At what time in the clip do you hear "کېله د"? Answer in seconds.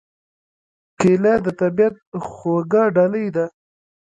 0.99-1.47